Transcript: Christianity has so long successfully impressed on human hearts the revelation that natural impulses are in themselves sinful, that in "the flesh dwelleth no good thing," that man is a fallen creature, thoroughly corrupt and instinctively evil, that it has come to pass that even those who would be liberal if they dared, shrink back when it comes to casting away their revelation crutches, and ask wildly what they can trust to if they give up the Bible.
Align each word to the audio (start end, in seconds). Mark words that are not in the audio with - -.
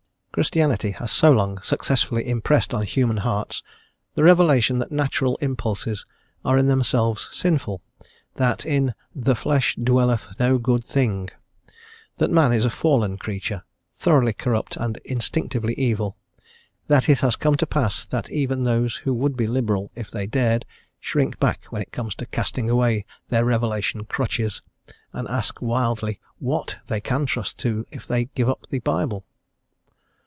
Christianity 0.33 0.91
has 0.91 1.11
so 1.11 1.29
long 1.29 1.59
successfully 1.61 2.25
impressed 2.25 2.73
on 2.73 2.83
human 2.83 3.17
hearts 3.17 3.61
the 4.15 4.23
revelation 4.23 4.79
that 4.79 4.89
natural 4.89 5.35
impulses 5.41 6.05
are 6.45 6.57
in 6.57 6.67
themselves 6.67 7.29
sinful, 7.33 7.81
that 8.35 8.65
in 8.65 8.93
"the 9.13 9.35
flesh 9.35 9.75
dwelleth 9.75 10.29
no 10.39 10.57
good 10.57 10.85
thing," 10.85 11.29
that 12.17 12.31
man 12.31 12.53
is 12.53 12.63
a 12.63 12.69
fallen 12.69 13.17
creature, 13.17 13.63
thoroughly 13.91 14.31
corrupt 14.31 14.77
and 14.77 14.95
instinctively 15.03 15.73
evil, 15.73 16.15
that 16.87 17.09
it 17.09 17.19
has 17.19 17.35
come 17.35 17.55
to 17.55 17.67
pass 17.67 18.05
that 18.07 18.31
even 18.31 18.63
those 18.63 18.95
who 18.95 19.13
would 19.13 19.35
be 19.35 19.47
liberal 19.47 19.91
if 19.95 20.09
they 20.09 20.25
dared, 20.25 20.65
shrink 21.01 21.41
back 21.41 21.65
when 21.71 21.81
it 21.81 21.91
comes 21.91 22.15
to 22.15 22.25
casting 22.27 22.69
away 22.69 23.05
their 23.27 23.43
revelation 23.43 24.05
crutches, 24.05 24.61
and 25.11 25.27
ask 25.27 25.61
wildly 25.61 26.21
what 26.39 26.77
they 26.87 27.01
can 27.01 27.25
trust 27.25 27.57
to 27.57 27.85
if 27.91 28.07
they 28.07 28.25
give 28.33 28.47
up 28.47 28.65
the 28.69 28.79
Bible. 28.79 29.25